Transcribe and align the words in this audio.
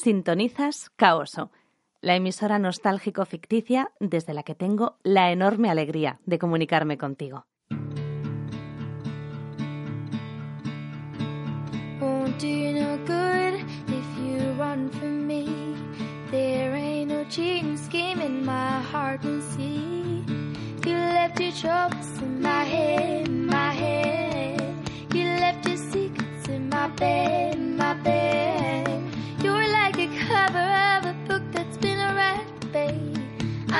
Sintonizas 0.00 0.90
Caoso, 0.94 1.50
la 2.00 2.14
emisora 2.14 2.60
nostálgico 2.60 3.24
ficticia 3.26 3.90
desde 3.98 4.32
la 4.32 4.44
que 4.44 4.54
tengo 4.54 4.96
la 5.02 5.32
enorme 5.32 5.70
alegría 5.70 6.20
de 6.24 6.38
comunicarme 6.38 6.96
contigo. 6.96 7.46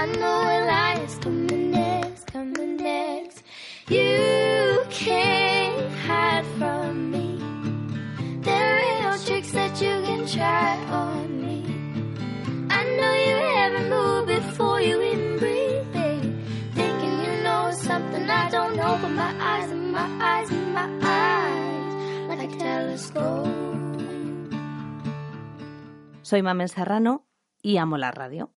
I 0.00 0.06
know 0.06 0.42
a 0.46 1.18
coming 1.20 1.72
next, 1.72 2.28
coming 2.28 2.76
next. 2.76 3.42
You 3.88 4.84
can't 4.90 5.92
hide 6.06 6.46
from 6.56 7.10
me. 7.10 7.42
There 8.46 8.78
ain't 8.78 9.02
no 9.02 9.18
tricks 9.26 9.50
that 9.50 9.82
you 9.82 9.94
can 10.06 10.24
try 10.24 10.76
on 10.86 11.42
me. 11.42 11.64
I 12.70 12.84
know 12.96 13.12
you 13.26 13.36
haven't 13.58 13.90
moved 13.90 14.28
before 14.28 14.80
you 14.80 15.02
even 15.02 15.38
breathe. 15.40 15.90
Thinking 16.78 17.14
you 17.24 17.42
know 17.42 17.72
something 17.72 18.30
I 18.30 18.48
don't 18.50 18.76
know, 18.76 18.96
but 19.02 19.10
my 19.10 19.34
eyes 19.52 19.68
and 19.68 19.90
my 19.90 20.08
eyes 20.22 20.48
and 20.48 20.74
my 20.74 20.88
eyes 21.02 22.28
like 22.28 22.52
a 22.52 22.56
telescope. 22.56 23.48
Soy 26.22 26.42
Mamen 26.42 26.68
Serrano 26.68 27.26
y 27.64 27.78
amo 27.78 27.98
la 27.98 28.12
radio. 28.12 28.57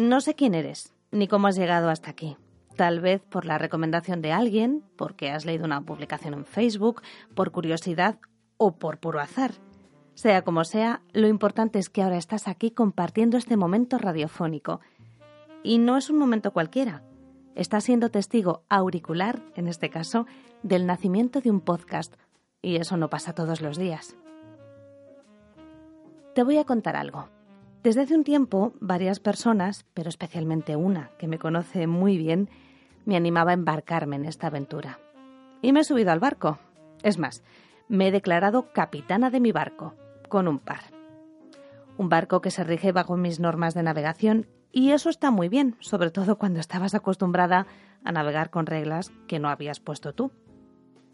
No 0.00 0.22
sé 0.22 0.34
quién 0.34 0.54
eres, 0.54 0.94
ni 1.10 1.28
cómo 1.28 1.46
has 1.46 1.56
llegado 1.56 1.90
hasta 1.90 2.10
aquí. 2.10 2.38
Tal 2.74 3.00
vez 3.00 3.20
por 3.20 3.44
la 3.44 3.58
recomendación 3.58 4.22
de 4.22 4.32
alguien, 4.32 4.82
porque 4.96 5.30
has 5.30 5.44
leído 5.44 5.66
una 5.66 5.82
publicación 5.82 6.32
en 6.32 6.46
Facebook, 6.46 7.02
por 7.34 7.50
curiosidad 7.50 8.18
o 8.56 8.78
por 8.78 8.98
puro 8.98 9.20
azar. 9.20 9.52
Sea 10.14 10.40
como 10.40 10.64
sea, 10.64 11.02
lo 11.12 11.28
importante 11.28 11.78
es 11.78 11.90
que 11.90 12.02
ahora 12.02 12.16
estás 12.16 12.48
aquí 12.48 12.70
compartiendo 12.70 13.36
este 13.36 13.58
momento 13.58 13.98
radiofónico. 13.98 14.80
Y 15.62 15.76
no 15.76 15.98
es 15.98 16.08
un 16.08 16.16
momento 16.16 16.54
cualquiera. 16.54 17.02
Estás 17.54 17.84
siendo 17.84 18.08
testigo 18.08 18.62
auricular, 18.70 19.42
en 19.54 19.68
este 19.68 19.90
caso, 19.90 20.26
del 20.62 20.86
nacimiento 20.86 21.42
de 21.42 21.50
un 21.50 21.60
podcast. 21.60 22.14
Y 22.62 22.76
eso 22.76 22.96
no 22.96 23.10
pasa 23.10 23.34
todos 23.34 23.60
los 23.60 23.76
días. 23.76 24.16
Te 26.34 26.42
voy 26.42 26.56
a 26.56 26.64
contar 26.64 26.96
algo. 26.96 27.28
Desde 27.82 28.02
hace 28.02 28.14
un 28.14 28.24
tiempo, 28.24 28.74
varias 28.80 29.20
personas, 29.20 29.86
pero 29.94 30.10
especialmente 30.10 30.76
una 30.76 31.12
que 31.18 31.26
me 31.26 31.38
conoce 31.38 31.86
muy 31.86 32.18
bien, 32.18 32.50
me 33.06 33.16
animaba 33.16 33.52
a 33.52 33.54
embarcarme 33.54 34.16
en 34.16 34.26
esta 34.26 34.48
aventura. 34.48 34.98
Y 35.62 35.72
me 35.72 35.80
he 35.80 35.84
subido 35.84 36.12
al 36.12 36.20
barco. 36.20 36.58
Es 37.02 37.18
más, 37.18 37.42
me 37.88 38.08
he 38.08 38.12
declarado 38.12 38.70
capitana 38.72 39.30
de 39.30 39.40
mi 39.40 39.50
barco, 39.50 39.94
con 40.28 40.46
un 40.46 40.58
par. 40.58 40.82
Un 41.96 42.10
barco 42.10 42.42
que 42.42 42.50
se 42.50 42.64
rige 42.64 42.92
bajo 42.92 43.16
mis 43.16 43.40
normas 43.40 43.72
de 43.72 43.82
navegación, 43.82 44.46
y 44.72 44.90
eso 44.90 45.08
está 45.08 45.30
muy 45.30 45.48
bien, 45.48 45.76
sobre 45.80 46.10
todo 46.10 46.36
cuando 46.36 46.60
estabas 46.60 46.94
acostumbrada 46.94 47.66
a 48.04 48.12
navegar 48.12 48.50
con 48.50 48.66
reglas 48.66 49.10
que 49.26 49.38
no 49.38 49.48
habías 49.48 49.80
puesto 49.80 50.12
tú. 50.12 50.32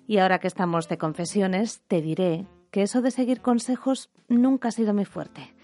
Y 0.09 0.19
ahora 0.19 0.41
que 0.41 0.49
estamos 0.49 0.89
de 0.89 0.99
confesiones, 0.99 1.81
te 1.87 2.03
diré 2.03 2.49
que 2.73 2.83
eso 2.83 3.03
de 3.03 3.13
seguir 3.13 3.41
consejos 3.41 4.11
nunca 4.29 4.69
ha 4.69 4.73
sido 4.73 4.93
mi 4.93 5.05
fuerte. 5.05 5.56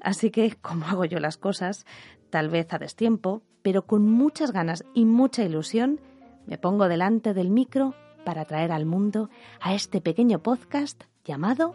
Así 0.00 0.30
que, 0.30 0.56
como 0.60 0.86
hago 0.86 1.04
yo 1.04 1.20
las 1.20 1.36
cosas, 1.36 1.86
tal 2.30 2.48
vez 2.48 2.72
a 2.72 2.78
destiempo, 2.78 3.42
pero 3.62 3.86
con 3.86 4.08
muchas 4.08 4.52
ganas 4.52 4.84
y 4.94 5.04
mucha 5.04 5.42
ilusión, 5.42 6.00
me 6.46 6.58
pongo 6.58 6.88
delante 6.88 7.34
del 7.34 7.50
micro 7.50 7.94
para 8.24 8.44
traer 8.44 8.72
al 8.72 8.86
mundo 8.86 9.30
a 9.60 9.74
este 9.74 10.00
pequeño 10.00 10.40
podcast 10.42 11.04
llamado 11.24 11.74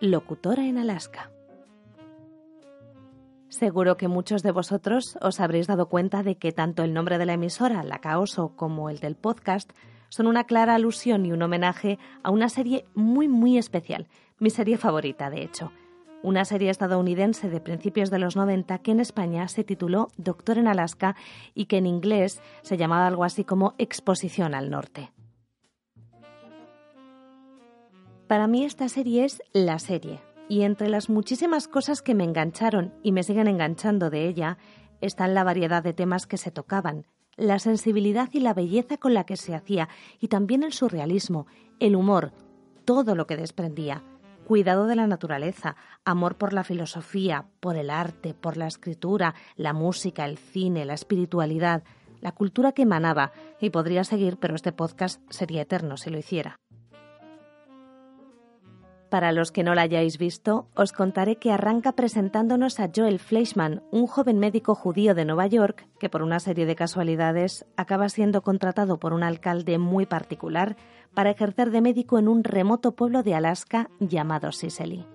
Locutora 0.00 0.66
en 0.66 0.78
Alaska. 0.78 1.30
Seguro 3.48 3.96
que 3.96 4.08
muchos 4.08 4.42
de 4.42 4.50
vosotros 4.50 5.16
os 5.22 5.40
habréis 5.40 5.66
dado 5.66 5.88
cuenta 5.88 6.22
de 6.22 6.36
que 6.36 6.52
tanto 6.52 6.82
el 6.82 6.92
nombre 6.92 7.16
de 7.16 7.26
la 7.26 7.34
emisora, 7.34 7.84
La 7.84 8.00
Caoso, 8.00 8.54
como 8.56 8.90
el 8.90 8.98
del 8.98 9.16
podcast 9.16 9.72
son 10.08 10.26
una 10.26 10.44
clara 10.44 10.74
alusión 10.74 11.24
y 11.24 11.32
un 11.32 11.42
homenaje 11.42 11.98
a 12.22 12.30
una 12.30 12.48
serie 12.48 12.84
muy 12.94 13.28
muy 13.28 13.56
especial, 13.56 14.08
mi 14.38 14.50
serie 14.50 14.76
favorita 14.76 15.30
de 15.30 15.42
hecho, 15.42 15.72
una 16.22 16.44
serie 16.44 16.70
estadounidense 16.70 17.48
de 17.48 17.60
principios 17.60 18.10
de 18.10 18.18
los 18.18 18.36
90 18.36 18.78
que 18.78 18.90
en 18.90 19.00
España 19.00 19.48
se 19.48 19.64
tituló 19.64 20.08
Doctor 20.16 20.58
en 20.58 20.68
Alaska 20.68 21.16
y 21.54 21.66
que 21.66 21.78
en 21.78 21.86
inglés 21.86 22.42
se 22.62 22.76
llamaba 22.76 23.06
algo 23.06 23.24
así 23.24 23.44
como 23.44 23.74
Exposición 23.78 24.54
al 24.54 24.70
Norte. 24.70 25.12
Para 28.26 28.48
mí 28.48 28.64
esta 28.64 28.88
serie 28.88 29.24
es 29.24 29.40
la 29.52 29.78
serie, 29.78 30.20
y 30.48 30.62
entre 30.62 30.88
las 30.88 31.08
muchísimas 31.08 31.68
cosas 31.68 32.02
que 32.02 32.14
me 32.14 32.24
engancharon 32.24 32.92
y 33.02 33.12
me 33.12 33.22
siguen 33.22 33.46
enganchando 33.46 34.10
de 34.10 34.26
ella, 34.26 34.58
están 35.00 35.34
la 35.34 35.44
variedad 35.44 35.82
de 35.82 35.92
temas 35.92 36.26
que 36.26 36.36
se 36.36 36.50
tocaban, 36.50 37.06
la 37.36 37.58
sensibilidad 37.58 38.28
y 38.32 38.40
la 38.40 38.54
belleza 38.54 38.96
con 38.96 39.14
la 39.14 39.24
que 39.24 39.36
se 39.36 39.54
hacía, 39.54 39.88
y 40.18 40.28
también 40.28 40.64
el 40.64 40.72
surrealismo, 40.72 41.46
el 41.78 41.94
humor, 41.94 42.32
todo 42.84 43.14
lo 43.14 43.26
que 43.26 43.36
desprendía, 43.36 44.02
cuidado 44.46 44.86
de 44.86 44.94
la 44.94 45.08
naturaleza, 45.08 45.74
amor 46.04 46.36
por 46.36 46.52
la 46.52 46.62
filosofía, 46.62 47.46
por 47.58 47.74
el 47.74 47.90
arte, 47.90 48.32
por 48.32 48.56
la 48.56 48.68
escritura, 48.68 49.34
la 49.56 49.72
música, 49.72 50.24
el 50.24 50.38
cine, 50.38 50.84
la 50.84 50.94
espiritualidad, 50.94 51.82
la 52.20 52.30
cultura 52.30 52.70
que 52.70 52.82
emanaba, 52.82 53.32
y 53.60 53.70
podría 53.70 54.04
seguir, 54.04 54.36
pero 54.36 54.54
este 54.54 54.70
podcast 54.70 55.20
sería 55.30 55.62
eterno 55.62 55.96
si 55.96 56.10
lo 56.10 56.18
hiciera. 56.18 56.60
Para 59.16 59.32
los 59.32 59.50
que 59.50 59.62
no 59.62 59.74
la 59.74 59.80
hayáis 59.80 60.18
visto, 60.18 60.68
os 60.74 60.92
contaré 60.92 61.36
que 61.36 61.50
arranca 61.50 61.92
presentándonos 61.92 62.78
a 62.78 62.90
Joel 62.94 63.18
Fleischman, 63.18 63.82
un 63.90 64.06
joven 64.06 64.38
médico 64.38 64.74
judío 64.74 65.14
de 65.14 65.24
Nueva 65.24 65.46
York 65.46 65.88
que 65.98 66.10
por 66.10 66.20
una 66.20 66.38
serie 66.38 66.66
de 66.66 66.76
casualidades 66.76 67.64
acaba 67.78 68.10
siendo 68.10 68.42
contratado 68.42 68.98
por 68.98 69.14
un 69.14 69.22
alcalde 69.22 69.78
muy 69.78 70.04
particular 70.04 70.76
para 71.14 71.30
ejercer 71.30 71.70
de 71.70 71.80
médico 71.80 72.18
en 72.18 72.28
un 72.28 72.44
remoto 72.44 72.94
pueblo 72.94 73.22
de 73.22 73.34
Alaska 73.34 73.88
llamado 74.00 74.52
Sicily. 74.52 75.06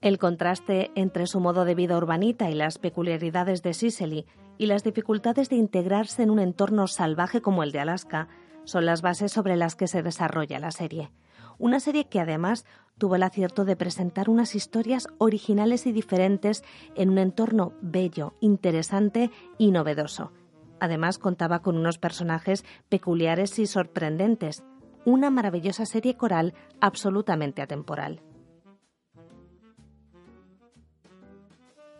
El 0.00 0.16
contraste 0.16 0.90
entre 0.94 1.26
su 1.26 1.38
modo 1.38 1.66
de 1.66 1.74
vida 1.74 1.98
urbanita 1.98 2.48
y 2.48 2.54
las 2.54 2.78
peculiaridades 2.78 3.62
de 3.62 3.74
Sicily 3.74 4.24
y 4.56 4.68
las 4.68 4.84
dificultades 4.84 5.50
de 5.50 5.56
integrarse 5.56 6.22
en 6.22 6.30
un 6.30 6.38
entorno 6.38 6.86
salvaje 6.86 7.42
como 7.42 7.62
el 7.62 7.72
de 7.72 7.80
Alaska 7.80 8.28
son 8.64 8.86
las 8.86 9.02
bases 9.02 9.32
sobre 9.32 9.56
las 9.56 9.76
que 9.76 9.86
se 9.86 10.02
desarrolla 10.02 10.58
la 10.60 10.70
serie 10.70 11.10
una 11.58 11.80
serie 11.80 12.06
que 12.06 12.20
además 12.20 12.64
tuvo 12.98 13.16
el 13.16 13.22
acierto 13.22 13.64
de 13.64 13.76
presentar 13.76 14.28
unas 14.28 14.54
historias 14.54 15.08
originales 15.18 15.86
y 15.86 15.92
diferentes 15.92 16.64
en 16.94 17.10
un 17.10 17.18
entorno 17.18 17.72
bello, 17.80 18.34
interesante 18.40 19.30
y 19.56 19.70
novedoso. 19.70 20.32
Además 20.80 21.18
contaba 21.18 21.60
con 21.60 21.76
unos 21.76 21.98
personajes 21.98 22.64
peculiares 22.88 23.58
y 23.58 23.66
sorprendentes, 23.66 24.64
una 25.04 25.30
maravillosa 25.30 25.86
serie 25.86 26.16
coral 26.16 26.54
absolutamente 26.80 27.62
atemporal. 27.62 28.20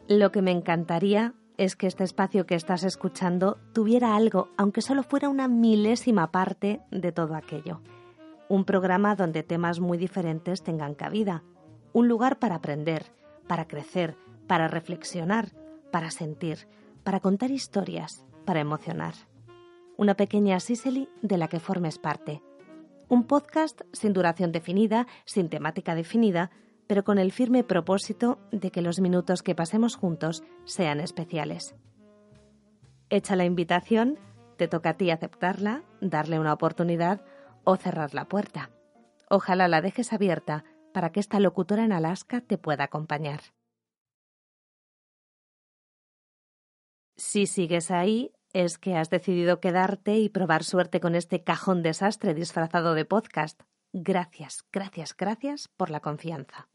Lo 0.09 0.33
que 0.33 0.43
me 0.43 0.53
encantaría 0.53 1.35
es 1.59 1.77
que 1.77 1.87
este 1.87 2.05
espacio 2.05 2.47
que 2.47 2.55
estás 2.55 2.85
escuchando 2.85 3.59
tuviera 3.73 4.17
algo, 4.17 4.49
aunque 4.57 4.81
solo 4.81 5.03
fuera 5.03 5.29
una 5.29 5.49
milésima 5.49 6.31
parte 6.31 6.81
de 6.91 7.13
todo 7.13 7.35
aquello 7.35 7.81
un 8.49 8.65
programa 8.65 9.15
donde 9.15 9.43
temas 9.43 9.81
muy 9.81 9.99
diferentes 9.99 10.63
tengan 10.63 10.95
cabida, 10.95 11.43
un 11.93 12.09
lugar 12.09 12.39
para 12.39 12.57
aprender, 12.57 13.13
para 13.47 13.67
crecer, 13.67 14.17
para 14.47 14.69
reflexionar, 14.69 15.53
para 15.91 16.11
sentir, 16.11 16.69
para 17.05 17.21
contar 17.21 17.51
historias, 17.51 18.25
para 18.45 18.61
emocionar. 18.61 19.15
Una 19.97 20.15
pequeña 20.15 20.61
Sicily 20.61 21.09
de 21.23 21.39
la 21.39 21.49
que 21.49 21.61
formes 21.61 21.99
parte. 21.99 22.43
Un 23.09 23.25
podcast 23.25 23.83
sin 23.93 24.13
duración 24.13 24.53
definida, 24.53 25.07
sin 25.25 25.49
temática 25.49 25.95
definida, 25.95 26.51
pero 26.87 27.05
con 27.05 27.19
el 27.19 27.33
firme 27.33 27.65
propósito 27.65 28.39
de 28.51 28.71
que 28.71 28.83
los 28.83 29.01
minutos 29.01 29.43
que 29.43 29.55
pasemos 29.55 29.97
juntos 29.97 30.43
sean 30.65 31.01
especiales. 31.01 31.75
Hecha 33.11 33.37
la 33.37 33.45
invitación, 33.45 34.19
te 34.57 34.69
toca 34.69 34.91
a 34.91 34.97
ti 34.97 35.11
aceptarla, 35.11 35.83
darle 36.01 36.39
una 36.39 36.53
oportunidad 36.53 37.23
o 37.69 37.77
cerrar 37.77 38.15
la 38.15 38.25
puerta. 38.25 38.71
Ojalá 39.29 39.69
la 39.69 39.83
dejes 39.83 40.15
abierta 40.15 40.65
para 40.95 41.13
que 41.13 41.21
esta 41.21 41.39
locutora 41.39 41.85
en 41.85 41.93
Alaska 41.93 42.41
te 42.41 42.57
pueda 42.57 42.85
acompañar. 42.85 43.41
Si 47.15 47.47
sigues 47.47 47.91
ahí, 47.91 48.33
es 48.55 48.79
que 48.79 48.97
has 48.97 49.11
decidido 49.11 49.61
quedarte 49.61 50.17
y 50.17 50.31
probar 50.31 50.65
suerte 50.65 50.99
con 50.99 51.15
este 51.15 51.45
cajón 51.45 51.83
desastre 51.83 52.33
disfrazado 52.33 52.95
de 52.95 53.05
podcast. 53.05 53.61
gracias, 53.93 54.65
gracias, 54.73 55.15
gracias 55.15 55.69
por 55.69 55.91
la 55.91 56.01
confianza. 56.01 56.69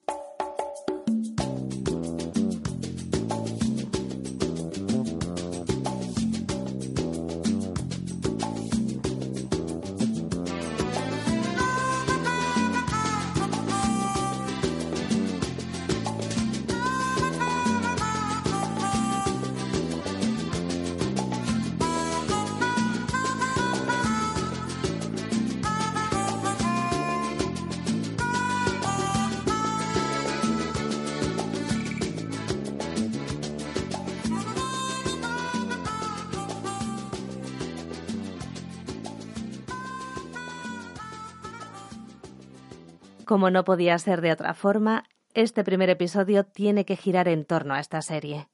Como 43.33 43.49
no 43.49 43.63
podía 43.63 43.97
ser 43.97 44.21
de 44.21 44.31
otra 44.31 44.53
forma, 44.53 45.05
este 45.33 45.63
primer 45.63 45.89
episodio 45.89 46.43
tiene 46.43 46.85
que 46.85 46.95
girar 46.95 47.27
en 47.27 47.45
torno 47.45 47.73
a 47.73 47.79
esta 47.79 47.99
serie. 48.03 48.47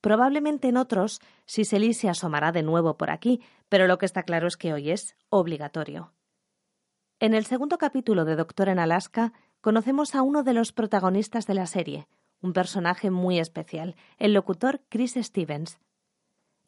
Probablemente 0.00 0.68
en 0.68 0.76
otros, 0.76 1.18
Siseli 1.44 1.92
se 1.92 2.08
asomará 2.08 2.52
de 2.52 2.62
nuevo 2.62 2.96
por 2.96 3.10
aquí, 3.10 3.42
pero 3.68 3.88
lo 3.88 3.98
que 3.98 4.06
está 4.06 4.22
claro 4.22 4.46
es 4.46 4.56
que 4.56 4.72
hoy 4.72 4.92
es 4.92 5.16
obligatorio. 5.28 6.12
En 7.18 7.34
el 7.34 7.46
segundo 7.46 7.78
capítulo 7.78 8.24
de 8.24 8.36
Doctor 8.36 8.68
en 8.68 8.78
Alaska, 8.78 9.32
conocemos 9.60 10.14
a 10.14 10.22
uno 10.22 10.44
de 10.44 10.52
los 10.52 10.70
protagonistas 10.70 11.48
de 11.48 11.54
la 11.54 11.66
serie, 11.66 12.06
un 12.42 12.52
personaje 12.52 13.10
muy 13.10 13.40
especial, 13.40 13.96
el 14.18 14.34
locutor 14.34 14.82
Chris 14.88 15.14
Stevens. 15.20 15.80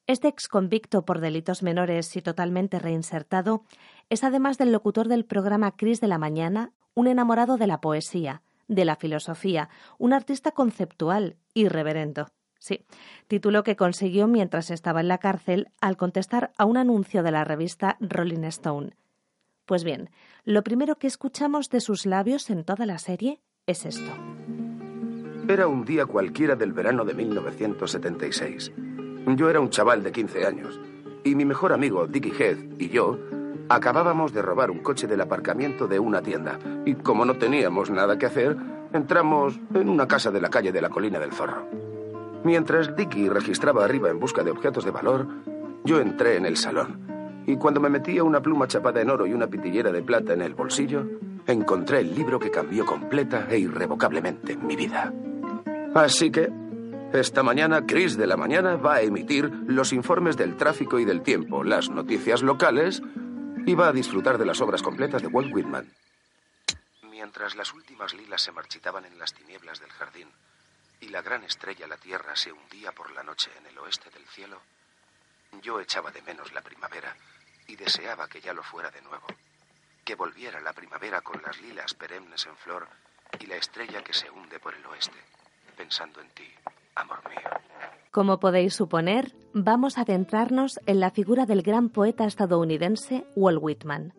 Este 0.07 0.29
ex 0.29 0.49
convicto 0.49 1.07
por 1.07 1.21
delitos 1.21 1.63
menores 1.63 2.15
y 2.15 2.21
totalmente 2.21 2.79
reinsertado 2.79 3.65
es 4.11 4.23
además 4.23 4.59
del 4.59 4.71
locutor 4.71 5.09
del 5.09 5.25
programa 5.25 5.73
Chris 5.77 6.01
de 6.03 6.09
la 6.09 6.19
Mañana, 6.19 6.73
un 6.93 7.07
enamorado 7.07 7.57
de 7.57 7.67
la 7.67 7.81
poesía, 7.81 8.43
de 8.69 8.85
la 8.85 8.97
filosofía, 8.97 9.71
un 9.99 10.13
artista 10.13 10.51
conceptual 10.51 11.37
y 11.55 11.69
reverendo. 11.69 12.29
Sí, 12.59 12.85
título 13.29 13.63
que 13.63 13.77
consiguió 13.77 14.27
mientras 14.27 14.71
estaba 14.71 15.01
en 15.01 15.09
la 15.09 15.19
cárcel 15.19 15.69
al 15.81 15.97
contestar 15.97 16.53
a 16.59 16.67
un 16.67 16.77
anuncio 16.77 17.23
de 17.23 17.31
la 17.31 17.45
revista 17.45 17.97
Rolling 18.01 18.45
Stone. 18.45 18.97
Pues 19.65 19.85
bien, 19.85 20.11
lo 20.45 20.63
primero 20.63 20.97
que 20.97 21.07
escuchamos 21.07 21.71
de 21.71 21.81
sus 21.81 22.05
labios 22.05 22.51
en 22.51 22.65
toda 22.65 22.85
la 22.85 22.99
serie 22.99 23.41
es 23.67 23.87
esto. 23.87 24.13
Era 25.49 25.67
un 25.67 25.87
día 25.87 26.05
cualquiera 26.05 26.57
del 26.57 26.75
verano 26.75 27.07
de 27.07 27.15
1976. 27.15 28.73
Yo 29.27 29.51
era 29.51 29.61
un 29.61 29.71
chaval 29.71 30.03
de 30.03 30.13
15 30.13 30.47
años 30.47 30.81
y 31.25 31.35
mi 31.35 31.45
mejor 31.45 31.73
amigo 31.73 32.07
Dickie 32.07 32.33
Heath 32.33 32.81
y 32.81 32.89
yo 32.89 33.19
Acabábamos 33.69 34.35
de 34.35 34.43
robar 34.43 34.71
un 34.71 34.81
coche 34.81 35.07
del 35.07 35.23
aparcamiento 35.23 35.89
de 35.89 35.99
una 35.99 36.21
tienda 36.21 36.59
y 36.85 36.95
como 36.97 37.25
no 37.25 37.37
teníamos 37.37 37.91
nada 37.91 38.19
que 38.19 38.27
hacer, 38.27 38.57
entramos 38.93 39.59
en 39.73 39.89
una 39.89 40.07
casa 40.07 40.31
de 40.31 40.41
la 40.41 40.51
calle 40.51 40.71
de 40.71 40.83
la 40.83 40.91
Colina 40.91 41.19
del 41.19 41.33
Zorro. 41.33 41.67
Mientras 42.45 42.95
Dicky 42.95 43.31
registraba 43.31 43.85
arriba 43.85 44.11
en 44.11 44.21
busca 44.21 44.43
de 44.43 44.51
objetos 44.51 44.85
de 44.85 44.91
valor, 44.91 45.27
yo 45.83 45.99
entré 45.99 46.37
en 46.37 46.45
el 46.45 46.59
salón 46.59 47.43
y 47.47 47.57
cuando 47.57 47.81
me 47.81 47.89
metía 47.89 48.23
una 48.23 48.43
pluma 48.43 48.69
chapada 48.69 49.01
en 49.01 49.09
oro 49.09 49.27
y 49.27 49.33
una 49.33 49.47
pitillera 49.47 49.91
de 49.91 50.03
plata 50.03 50.35
en 50.35 50.43
el 50.43 50.55
bolsillo, 50.55 51.07
encontré 51.47 52.01
el 52.01 52.15
libro 52.15 52.39
que 52.39 52.51
cambió 52.51 52.85
completa 52.85 53.47
e 53.49 53.59
irrevocablemente 53.59 54.59
mi 54.59 54.77
vida. 54.77 55.11
Así 55.95 56.31
que, 56.31 56.53
esta 57.21 57.43
mañana, 57.43 57.87
Chris 57.87 58.17
de 58.17 58.27
la 58.27 58.37
Mañana 58.37 58.77
va 58.77 58.95
a 58.95 59.03
emitir 59.03 59.51
los 59.67 59.93
informes 59.93 60.37
del 60.37 60.57
tráfico 60.57 60.99
y 60.99 61.05
del 61.05 61.23
tiempo, 61.23 61.65
las 61.65 61.91
noticias 61.91 62.43
locales 62.43 63.03
Iba 63.67 63.89
a 63.89 63.93
disfrutar 63.93 64.37
de 64.37 64.45
las 64.45 64.61
obras 64.61 64.83
completas 64.83 65.23
de 65.23 65.29
Walt 65.29 65.51
Whitman. 65.51 65.91
Mientras 67.11 67.57
las 67.57 67.73
últimas 67.73 68.13
lilas 68.13 68.43
se 68.43 68.53
marchitaban 68.53 69.07
en 69.07 69.19
las 69.19 69.33
tinieblas 69.33 69.81
del 69.81 69.91
jardín 69.91 70.29
y 71.01 71.09
la 71.09 71.23
gran 71.23 71.43
estrella 71.45 71.87
la 71.87 71.97
Tierra 71.97 72.37
se 72.37 72.53
hundía 72.53 72.93
por 72.93 73.11
la 73.13 73.23
noche 73.23 73.51
en 73.59 73.65
el 73.65 73.79
oeste 73.79 74.11
del 74.11 74.27
cielo, 74.27 74.61
yo 75.63 75.81
echaba 75.81 76.11
de 76.11 76.21
menos 76.21 76.53
la 76.53 76.61
primavera 76.61 77.17
y 77.67 77.77
deseaba 77.77 78.29
que 78.29 78.43
ya 78.43 78.53
lo 78.53 78.63
fuera 78.63 78.91
de 78.91 79.01
nuevo. 79.01 79.27
Que 80.05 80.15
volviera 80.15 80.61
la 80.61 80.75
primavera 80.75 81.23
con 81.23 81.41
las 81.41 81.59
lilas 81.63 81.95
perennes 81.95 82.45
en 82.45 82.57
flor 82.59 82.87
y 83.41 83.47
la 83.47 83.57
estrella 83.57 84.05
que 84.05 84.13
se 84.13 84.31
hunde 84.31 84.61
por 84.61 84.75
el 84.75 84.85
oeste, 84.85 85.19
pensando 85.75 86.21
en 86.21 86.29
ti, 86.33 86.53
amor 86.95 87.19
mío. 87.29 87.51
Como 88.11 88.39
podéis 88.39 88.75
suponer, 88.75 89.35
vamos 89.53 89.99
a 89.99 90.03
adentrarnos 90.03 90.79
en 90.87 91.01
la 91.01 91.11
figura 91.11 91.47
del 91.47 91.63
gran 91.63 91.89
poeta 91.89 92.25
estadounidense 92.25 93.27
Walt 93.35 93.59
Whitman. 93.61 94.15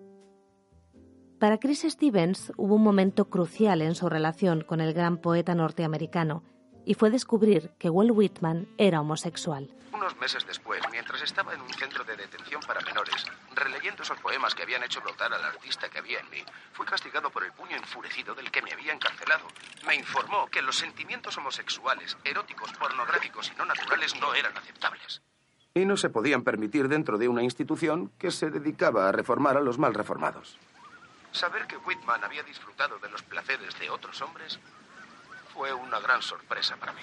Para 1.40 1.60
Chris 1.60 1.86
Stevens 1.88 2.52
hubo 2.58 2.76
un 2.76 2.84
momento 2.84 3.30
crucial 3.30 3.82
en 3.82 3.96
su 3.96 4.10
relación 4.10 4.62
con 4.62 4.82
el 4.82 4.94
gran 4.94 5.18
poeta 5.18 5.54
norteamericano, 5.56 6.44
y 6.86 6.94
fue 6.94 7.10
descubrir 7.10 7.72
que 7.80 7.90
Walt 7.90 8.12
Whitman 8.12 8.68
era 8.78 9.02
homosexual. 9.02 9.70
Unos 9.96 10.18
meses 10.18 10.46
después, 10.46 10.82
mientras 10.92 11.22
estaba 11.22 11.54
en 11.54 11.62
un 11.62 11.70
centro 11.70 12.04
de 12.04 12.18
detención 12.18 12.62
para 12.68 12.82
menores, 12.82 13.26
releyendo 13.56 14.04
esos 14.04 14.20
poemas 14.20 14.54
que 14.54 14.64
habían 14.64 14.84
hecho 14.84 15.00
brotar 15.00 15.34
al 15.34 15.44
artista 15.44 15.90
que 15.90 16.00
había 16.00 16.20
en 16.20 16.30
mí, 16.30 16.44
fui 16.74 16.86
castigado 16.86 17.30
por 17.30 17.46
el 17.46 17.54
puño 17.54 17.78
enfurecido 17.78 18.36
del 18.36 18.52
que 18.52 18.62
me 18.62 18.74
había 18.74 18.92
encarcelado. 18.92 19.46
Me 19.88 19.96
informó 19.96 20.48
que 20.48 20.62
los 20.62 20.76
sentimientos 20.76 21.38
homosexuales, 21.38 22.18
eróticos, 22.26 22.74
pornográficos 22.74 23.52
y 23.54 23.58
no 23.58 23.66
naturales 23.66 24.20
no 24.20 24.34
eran 24.34 24.58
aceptables. 24.58 25.22
Y 25.74 25.86
no 25.86 25.96
se 25.96 26.10
podían 26.10 26.44
permitir 26.44 26.90
dentro 26.90 27.18
de 27.18 27.30
una 27.30 27.44
institución 27.44 28.12
que 28.20 28.32
se 28.32 28.50
dedicaba 28.50 29.08
a 29.08 29.14
reformar 29.14 29.56
a 29.56 29.62
los 29.62 29.78
mal 29.78 29.94
reformados. 29.94 30.58
Saber 31.32 31.68
que 31.68 31.78
Whitman 31.78 32.24
había 32.24 32.44
disfrutado 32.44 33.00
de 33.00 33.10
los 33.10 33.24
placeres 33.24 33.78
de 33.80 33.90
otros 33.90 34.22
hombres 34.22 34.60
fue 35.56 35.74
una 35.74 36.00
gran 36.00 36.22
sorpresa 36.22 36.76
para 36.78 36.94
mí. 36.94 37.02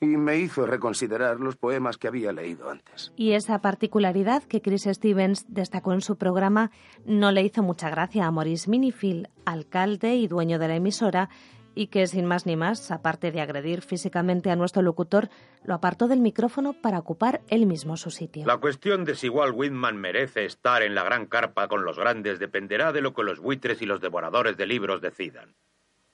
Y 0.00 0.16
me 0.16 0.36
hizo 0.36 0.64
reconsiderar 0.64 1.40
los 1.40 1.56
poemas 1.56 1.98
que 1.98 2.06
había 2.06 2.32
leído 2.32 2.70
antes. 2.70 3.12
Y 3.16 3.32
esa 3.32 3.60
particularidad 3.60 4.44
que 4.44 4.62
Chris 4.62 4.84
Stevens 4.84 5.46
destacó 5.48 5.92
en 5.92 6.00
su 6.00 6.16
programa 6.16 6.70
no 7.04 7.32
le 7.32 7.42
hizo 7.42 7.64
mucha 7.64 7.90
gracia 7.90 8.26
a 8.26 8.30
Maurice 8.30 8.70
Minifield, 8.70 9.28
alcalde 9.44 10.14
y 10.14 10.28
dueño 10.28 10.60
de 10.60 10.68
la 10.68 10.76
emisora, 10.76 11.30
y 11.74 11.88
que 11.88 12.06
sin 12.06 12.26
más 12.26 12.46
ni 12.46 12.54
más, 12.54 12.92
aparte 12.92 13.32
de 13.32 13.40
agredir 13.40 13.82
físicamente 13.82 14.50
a 14.50 14.56
nuestro 14.56 14.82
locutor, 14.82 15.30
lo 15.64 15.74
apartó 15.74 16.06
del 16.06 16.20
micrófono 16.20 16.74
para 16.74 16.98
ocupar 16.98 17.40
él 17.48 17.66
mismo 17.66 17.96
su 17.96 18.10
sitio. 18.10 18.46
La 18.46 18.58
cuestión 18.58 19.04
de 19.04 19.16
si 19.16 19.26
igual 19.26 19.52
Whitman 19.52 19.96
merece 19.96 20.44
estar 20.44 20.82
en 20.82 20.94
la 20.94 21.02
gran 21.02 21.26
carpa 21.26 21.66
con 21.66 21.84
los 21.84 21.98
grandes 21.98 22.38
dependerá 22.38 22.92
de 22.92 23.00
lo 23.00 23.14
que 23.14 23.24
los 23.24 23.40
buitres 23.40 23.82
y 23.82 23.86
los 23.86 24.00
devoradores 24.00 24.56
de 24.56 24.66
libros 24.66 25.00
decidan. 25.00 25.54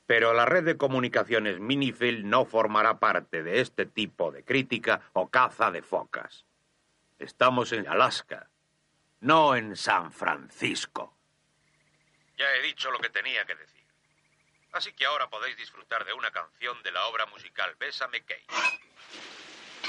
Pero 0.06 0.34
la 0.34 0.44
red 0.44 0.64
de 0.64 0.76
comunicaciones 0.76 1.60
Minifield 1.60 2.24
no 2.24 2.44
formará 2.44 2.98
parte 2.98 3.42
de 3.42 3.60
este 3.60 3.86
tipo 3.86 4.30
de 4.30 4.44
crítica 4.44 5.00
o 5.14 5.30
caza 5.30 5.70
de 5.70 5.82
focas. 5.82 6.44
Estamos 7.18 7.72
en 7.72 7.88
Alaska, 7.88 8.50
no 9.20 9.56
en 9.56 9.76
San 9.76 10.12
Francisco. 10.12 11.16
Ya 12.36 12.52
he 12.56 12.62
dicho 12.62 12.90
lo 12.90 12.98
que 12.98 13.08
tenía 13.08 13.44
que 13.46 13.54
decir. 13.54 13.84
Así 14.72 14.92
que 14.92 15.06
ahora 15.06 15.30
podéis 15.30 15.56
disfrutar 15.56 16.04
de 16.04 16.12
una 16.12 16.32
canción 16.32 16.82
de 16.82 16.90
la 16.90 17.06
obra 17.06 17.26
musical 17.26 17.74
Bésame 17.78 18.20
Kate. 18.22 18.44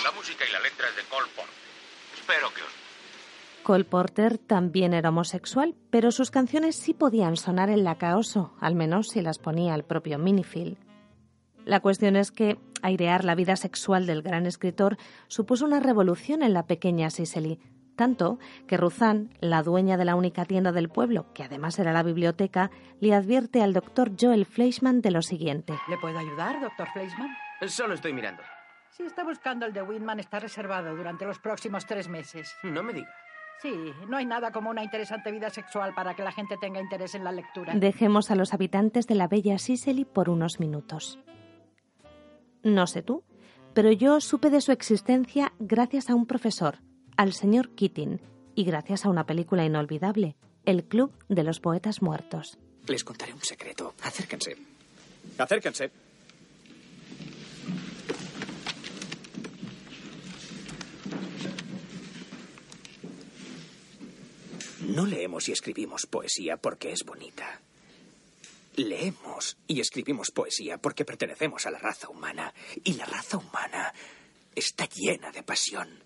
La 0.03 0.11
música 0.11 0.45
y 0.47 0.51
la 0.51 0.59
letra 0.59 0.87
es 0.87 0.95
de 0.95 1.03
Cole 1.05 1.27
Porter. 1.35 1.55
Espero 2.13 2.53
que 2.53 2.61
os 2.61 2.84
Cole 3.65 3.83
Porter 3.83 4.37
también 4.37 4.93
era 4.93 5.09
homosexual, 5.09 5.73
pero 5.89 6.11
sus 6.11 6.29
canciones 6.29 6.75
sí 6.75 6.93
podían 6.93 7.35
sonar 7.35 7.71
en 7.71 7.83
la 7.83 7.95
caoso, 7.95 8.53
al 8.59 8.75
menos 8.75 9.07
si 9.07 9.23
las 9.23 9.39
ponía 9.39 9.73
el 9.73 9.83
propio 9.83 10.19
Minifield. 10.19 10.77
La 11.65 11.79
cuestión 11.79 12.15
es 12.15 12.31
que 12.31 12.59
airear 12.83 13.25
la 13.25 13.33
vida 13.33 13.55
sexual 13.55 14.05
del 14.05 14.21
gran 14.21 14.45
escritor 14.45 14.97
supuso 15.27 15.65
una 15.65 15.79
revolución 15.79 16.43
en 16.43 16.53
la 16.53 16.67
pequeña 16.67 17.09
Cicely, 17.09 17.59
tanto 17.95 18.37
que 18.67 18.77
Ruzanne, 18.77 19.31
la 19.39 19.63
dueña 19.63 19.97
de 19.97 20.05
la 20.05 20.15
única 20.15 20.45
tienda 20.45 20.71
del 20.71 20.89
pueblo, 20.89 21.33
que 21.33 21.41
además 21.41 21.79
era 21.79 21.91
la 21.91 22.03
biblioteca, 22.03 22.69
le 22.99 23.15
advierte 23.15 23.63
al 23.63 23.73
doctor 23.73 24.11
Joel 24.15 24.45
Fleischman 24.45 25.01
de 25.01 25.09
lo 25.09 25.23
siguiente. 25.23 25.73
¿Le 25.89 25.97
puedo 25.97 26.19
ayudar, 26.19 26.61
doctor 26.61 26.87
Fleischman? 26.93 27.35
Solo 27.65 27.95
estoy 27.95 28.13
mirando. 28.13 28.43
Si 28.91 29.01
está 29.01 29.23
buscando 29.23 29.65
el 29.65 29.73
de 29.73 29.81
Whitman, 29.81 30.19
está 30.19 30.39
reservado 30.39 30.95
durante 30.95 31.25
los 31.25 31.39
próximos 31.39 31.87
tres 31.87 32.07
meses. 32.07 32.55
No 32.61 32.83
me 32.83 32.93
diga. 32.93 33.09
Sí, 33.61 33.73
no 34.07 34.17
hay 34.17 34.25
nada 34.25 34.51
como 34.51 34.69
una 34.69 34.83
interesante 34.83 35.31
vida 35.31 35.49
sexual 35.49 35.93
para 35.95 36.15
que 36.15 36.23
la 36.23 36.31
gente 36.31 36.57
tenga 36.59 36.81
interés 36.81 37.15
en 37.15 37.23
la 37.23 37.31
lectura. 37.31 37.73
Dejemos 37.73 38.29
a 38.31 38.35
los 38.35 38.53
habitantes 38.53 39.07
de 39.07 39.15
la 39.15 39.27
bella 39.27 39.57
Sicily 39.57 40.05
por 40.05 40.29
unos 40.29 40.59
minutos. 40.59 41.19
No 42.63 42.87
sé 42.87 43.01
tú, 43.01 43.23
pero 43.73 43.91
yo 43.91 44.21
supe 44.21 44.49
de 44.49 44.61
su 44.61 44.71
existencia 44.71 45.53
gracias 45.59 46.09
a 46.09 46.15
un 46.15 46.25
profesor, 46.25 46.79
al 47.17 47.33
señor 47.33 47.69
Keating, 47.75 48.21
y 48.55 48.63
gracias 48.63 49.05
a 49.05 49.09
una 49.09 49.25
película 49.25 49.65
inolvidable, 49.65 50.35
El 50.65 50.85
Club 50.85 51.11
de 51.27 51.43
los 51.43 51.59
Poetas 51.59 52.01
Muertos. 52.01 52.57
Les 52.87 53.03
contaré 53.03 53.33
un 53.33 53.41
secreto. 53.41 53.93
Acérquense. 54.03 54.55
Acérquense. 55.37 55.91
No 64.87 65.05
leemos 65.05 65.49
y 65.49 65.51
escribimos 65.51 66.05
poesía 66.05 66.57
porque 66.57 66.91
es 66.91 67.03
bonita. 67.03 67.59
Leemos 68.75 69.57
y 69.67 69.79
escribimos 69.79 70.29
poesía 70.31 70.77
porque 70.77 71.05
pertenecemos 71.05 71.65
a 71.65 71.71
la 71.71 71.79
raza 71.79 72.09
humana. 72.09 72.53
Y 72.83 72.93
la 72.93 73.05
raza 73.05 73.37
humana 73.37 73.93
está 74.53 74.87
llena 74.87 75.31
de 75.31 75.41
pasión. 75.41 76.03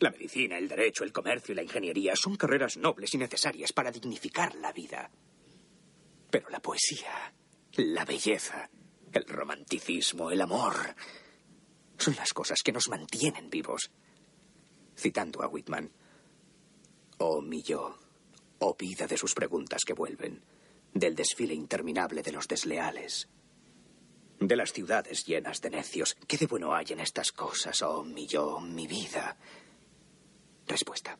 La 0.00 0.10
medicina, 0.10 0.58
el 0.58 0.68
derecho, 0.68 1.02
el 1.02 1.12
comercio 1.12 1.52
y 1.52 1.56
la 1.56 1.62
ingeniería 1.62 2.14
son 2.14 2.36
carreras 2.36 2.76
nobles 2.76 3.14
y 3.14 3.18
necesarias 3.18 3.72
para 3.72 3.90
dignificar 3.90 4.54
la 4.56 4.72
vida. 4.72 5.10
Pero 6.30 6.50
la 6.50 6.60
poesía, 6.60 7.32
la 7.72 8.04
belleza, 8.04 8.68
el 9.12 9.24
romanticismo, 9.24 10.30
el 10.30 10.42
amor, 10.42 10.94
son 11.96 12.14
las 12.16 12.32
cosas 12.34 12.62
que 12.62 12.72
nos 12.72 12.88
mantienen 12.88 13.48
vivos. 13.48 13.90
Citando 14.96 15.42
a 15.42 15.48
Whitman, 15.48 15.90
oh 17.18 17.40
mi 17.40 17.62
yo, 17.62 17.96
oh 18.60 18.74
vida 18.74 19.06
de 19.06 19.16
sus 19.16 19.34
preguntas 19.34 19.84
que 19.84 19.92
vuelven, 19.92 20.42
del 20.94 21.14
desfile 21.14 21.54
interminable 21.54 22.22
de 22.22 22.32
los 22.32 22.48
desleales, 22.48 23.28
de 24.40 24.56
las 24.56 24.72
ciudades 24.72 25.24
llenas 25.24 25.60
de 25.60 25.70
necios. 25.70 26.16
¿Qué 26.26 26.36
de 26.36 26.46
bueno 26.46 26.74
hay 26.74 26.86
en 26.90 27.00
estas 27.00 27.32
cosas, 27.32 27.82
oh 27.82 28.04
mi 28.04 28.26
yo, 28.26 28.60
mi 28.60 28.86
vida? 28.86 29.36
Respuesta. 30.66 31.18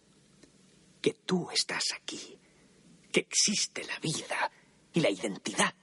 Que 1.00 1.14
tú 1.14 1.48
estás 1.50 1.84
aquí, 1.96 2.38
que 3.10 3.20
existe 3.20 3.84
la 3.84 3.98
vida 3.98 4.50
y 4.92 5.00
la 5.00 5.10
identidad, 5.10 5.74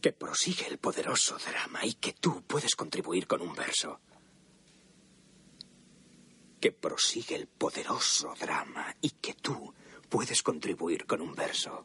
que 0.00 0.12
prosigue 0.12 0.66
el 0.66 0.78
poderoso 0.78 1.38
drama 1.38 1.84
y 1.84 1.94
que 1.94 2.12
tú 2.14 2.42
puedes 2.42 2.74
contribuir 2.74 3.26
con 3.26 3.40
un 3.40 3.54
verso. 3.54 4.00
Que 6.62 6.70
prosigue 6.70 7.34
el 7.34 7.48
poderoso 7.48 8.34
drama 8.40 8.94
y 9.00 9.10
que 9.10 9.34
tú 9.34 9.74
puedes 10.08 10.44
contribuir 10.44 11.06
con 11.06 11.20
un 11.20 11.34
verso. 11.34 11.84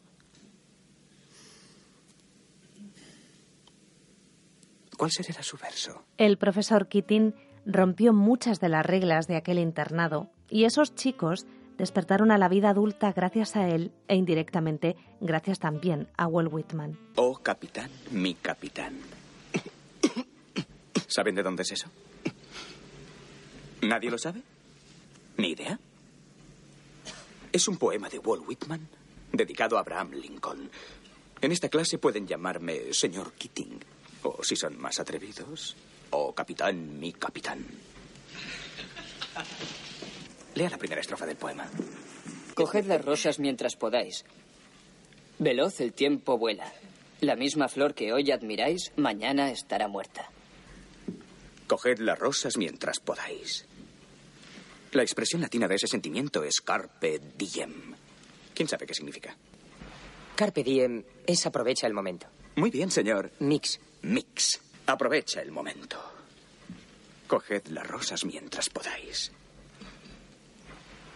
¿Cuál 4.96 5.10
será 5.10 5.42
su 5.42 5.58
verso? 5.58 6.06
El 6.20 6.38
profesor 6.38 6.88
Keating 6.90 7.34
rompió 7.66 8.14
muchas 8.14 8.60
de 8.60 8.70
las 8.70 8.86
reglas 8.86 9.26
de 9.26 9.38
aquel 9.38 9.58
internado 9.58 10.30
y 10.48 10.66
esos 10.66 10.94
chicos 10.94 11.48
despertaron 11.80 12.30
a 12.30 12.38
la 12.38 12.48
vida 12.48 12.70
adulta 12.70 13.12
gracias 13.14 13.56
a 13.56 13.68
él 13.68 13.92
e 14.08 14.16
indirectamente 14.16 14.96
gracias 15.22 15.58
también 15.58 16.08
a 16.18 16.28
Walt 16.28 16.54
Whitman. 16.54 17.00
Oh, 17.16 17.36
capitán, 17.40 17.90
mi 18.12 18.36
capitán. 18.36 18.96
¿Saben 21.08 21.34
de 21.34 21.42
dónde 21.42 21.64
es 21.64 21.72
eso? 21.72 21.90
¿Nadie 23.82 24.12
lo 24.12 24.20
sabe? 24.20 24.44
¿Ni 25.38 25.50
idea? 25.52 25.80
Es 27.52 27.68
un 27.68 27.78
poema 27.78 28.10
de 28.10 28.20
Walt 28.20 28.48
Whitman 28.48 28.88
dedicado 29.32 29.78
a 29.78 29.82
Abraham 29.82 30.12
Lincoln. 30.14 30.70
En 31.42 31.52
esta 31.52 31.70
clase 31.70 31.98
pueden 31.98 32.28
llamarme 32.28 32.94
señor 32.94 33.34
Keating. 33.34 33.80
O 34.24 34.44
si 34.44 34.56
son 34.56 34.80
más 34.80 35.00
atrevidos, 35.00 35.76
o 36.10 36.34
capitán, 36.34 37.00
mi 37.00 37.14
capitán. 37.14 37.64
Lea 40.56 40.70
la 40.72 40.78
primera 40.78 41.02
estrofa 41.02 41.28
del 41.28 41.38
poema. 41.38 41.70
Coged 42.56 42.86
las 42.86 43.06
rosas 43.06 43.38
mientras 43.38 43.76
podáis. 43.76 44.26
Veloz 45.38 45.80
el 45.82 45.94
tiempo 45.94 46.40
vuela. 46.40 46.74
La 47.22 47.36
misma 47.36 47.68
flor 47.68 47.94
que 47.94 48.12
hoy 48.12 48.32
admiráis, 48.32 48.92
mañana 48.96 49.52
estará 49.52 49.88
muerta. 49.88 50.32
Coged 51.68 52.00
las 52.00 52.18
rosas 52.18 52.58
mientras 52.58 53.00
podáis. 53.00 53.68
La 54.92 55.04
expresión 55.04 55.42
latina 55.42 55.68
de 55.68 55.76
ese 55.76 55.88
sentimiento 55.88 56.44
es 56.44 56.62
carpe 56.62 57.20
diem. 57.38 57.94
¿Quién 58.54 58.68
sabe 58.68 58.86
qué 58.88 58.94
significa? 58.94 59.36
Carpe 60.36 60.64
diem 60.64 61.04
es 61.26 61.46
aprovecha 61.46 61.88
el 61.88 61.94
momento. 61.94 62.28
Muy 62.56 62.72
bien, 62.72 62.90
señor. 62.90 63.32
Mix. 63.40 63.80
Mix. 64.04 64.60
Aprovecha 64.86 65.42
el 65.42 65.52
momento. 65.52 65.98
Coged 67.28 67.68
las 67.68 67.86
rosas 67.86 68.24
mientras 68.24 68.70
podáis. 68.70 69.32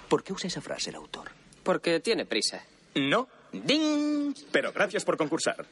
¿Por 0.09 0.23
qué 0.23 0.33
usa 0.33 0.47
esa 0.47 0.61
frase 0.61 0.89
el 0.89 0.97
autor? 0.97 1.31
Porque 1.63 1.99
tiene 2.01 2.25
prisa. 2.25 2.63
No. 2.95 3.29
¡Ding! 3.53 4.35
Pero 4.51 4.73
gracias 4.73 5.05
por 5.05 5.17
concursar. 5.17 5.65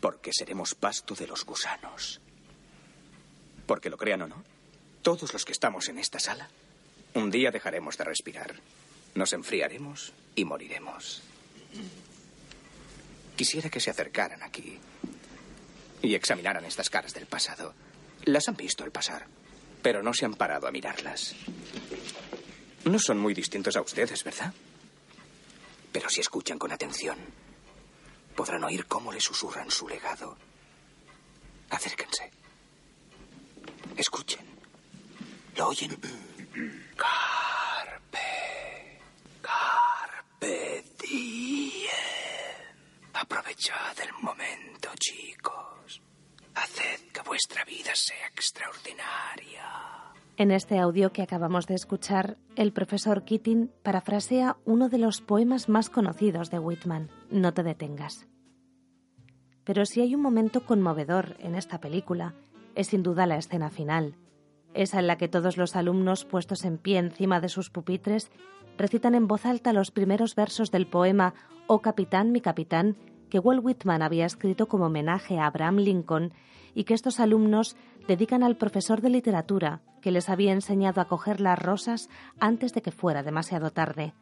Porque 0.00 0.30
seremos 0.32 0.74
pasto 0.74 1.14
de 1.14 1.26
los 1.26 1.44
gusanos. 1.44 2.20
Porque 3.66 3.90
lo 3.90 3.96
crean 3.96 4.22
o 4.22 4.28
no, 4.28 4.44
todos 5.04 5.34
los 5.34 5.44
que 5.44 5.52
estamos 5.52 5.88
en 5.90 5.98
esta 5.98 6.18
sala, 6.18 6.48
un 7.12 7.30
día 7.30 7.50
dejaremos 7.50 7.98
de 7.98 8.04
respirar. 8.04 8.54
Nos 9.14 9.34
enfriaremos 9.34 10.14
y 10.34 10.46
moriremos. 10.46 11.22
Quisiera 13.36 13.68
que 13.68 13.80
se 13.80 13.90
acercaran 13.90 14.42
aquí 14.42 14.78
y 16.00 16.14
examinaran 16.14 16.64
estas 16.64 16.88
caras 16.88 17.12
del 17.12 17.26
pasado. 17.26 17.74
Las 18.24 18.48
han 18.48 18.56
visto 18.56 18.82
al 18.82 18.92
pasar, 18.92 19.26
pero 19.82 20.02
no 20.02 20.14
se 20.14 20.24
han 20.24 20.34
parado 20.34 20.66
a 20.66 20.72
mirarlas. 20.72 21.34
No 22.86 22.98
son 22.98 23.18
muy 23.18 23.34
distintos 23.34 23.76
a 23.76 23.82
ustedes, 23.82 24.24
¿verdad? 24.24 24.54
Pero 25.92 26.08
si 26.08 26.20
escuchan 26.20 26.58
con 26.58 26.72
atención, 26.72 27.18
podrán 28.34 28.64
oír 28.64 28.86
cómo 28.86 29.12
le 29.12 29.20
susurran 29.20 29.70
su 29.70 29.86
legado. 29.86 30.38
Acérquense. 31.68 32.30
Escuchen. 33.98 34.53
¿Lo 35.56 35.68
oyen? 35.68 35.90
Carpe. 36.96 38.18
Carpe 39.40 40.84
diem. 41.00 41.90
Aprovechad 43.12 43.94
el 44.02 44.12
momento, 44.22 44.88
chicos. 44.98 46.02
Haced 46.54 47.12
que 47.12 47.22
vuestra 47.22 47.64
vida 47.64 47.92
sea 47.94 48.26
extraordinaria. 48.28 49.64
En 50.36 50.50
este 50.50 50.80
audio 50.80 51.12
que 51.12 51.22
acabamos 51.22 51.66
de 51.68 51.74
escuchar, 51.74 52.36
el 52.56 52.72
profesor 52.72 53.24
Keating 53.24 53.70
parafrasea 53.84 54.56
uno 54.64 54.88
de 54.88 54.98
los 54.98 55.20
poemas 55.20 55.68
más 55.68 55.88
conocidos 55.88 56.50
de 56.50 56.58
Whitman, 56.58 57.10
No 57.30 57.54
te 57.54 57.62
detengas. 57.62 58.26
Pero 59.62 59.86
si 59.86 60.00
hay 60.00 60.16
un 60.16 60.20
momento 60.20 60.66
conmovedor 60.66 61.36
en 61.38 61.54
esta 61.54 61.78
película, 61.80 62.34
es 62.74 62.88
sin 62.88 63.04
duda 63.04 63.26
la 63.26 63.36
escena 63.36 63.70
final, 63.70 64.16
esa 64.74 64.98
en 64.98 65.06
la 65.06 65.16
que 65.16 65.28
todos 65.28 65.56
los 65.56 65.76
alumnos 65.76 66.24
puestos 66.24 66.64
en 66.64 66.78
pie 66.78 66.98
encima 66.98 67.40
de 67.40 67.48
sus 67.48 67.70
pupitres 67.70 68.30
recitan 68.76 69.14
en 69.14 69.26
voz 69.26 69.46
alta 69.46 69.72
los 69.72 69.90
primeros 69.90 70.34
versos 70.34 70.70
del 70.70 70.86
poema 70.86 71.34
Oh 71.66 71.80
capitán, 71.80 72.32
mi 72.32 72.40
capitán, 72.40 72.96
que 73.30 73.38
Walt 73.38 73.64
Whitman 73.64 74.02
había 74.02 74.26
escrito 74.26 74.68
como 74.68 74.86
homenaje 74.86 75.38
a 75.38 75.46
Abraham 75.46 75.76
Lincoln 75.76 76.32
y 76.74 76.84
que 76.84 76.94
estos 76.94 77.20
alumnos 77.20 77.76
dedican 78.06 78.42
al 78.42 78.56
profesor 78.56 79.00
de 79.00 79.10
literatura 79.10 79.80
que 80.02 80.10
les 80.10 80.28
había 80.28 80.52
enseñado 80.52 81.00
a 81.00 81.06
coger 81.06 81.40
las 81.40 81.58
rosas 81.58 82.10
antes 82.38 82.74
de 82.74 82.82
que 82.82 82.92
fuera 82.92 83.22
demasiado 83.22 83.70
tarde. 83.70 84.12